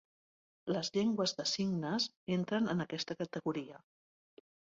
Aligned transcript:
Les 0.75 0.87
llengües 0.95 1.33
de 1.41 1.45
signes 1.51 2.07
entren 2.37 2.73
en 2.75 2.83
aquesta 2.87 3.19
categoria. 3.21 3.79